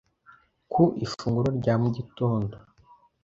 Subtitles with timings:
[0.71, 2.55] ku ifunguro rya mu gitondo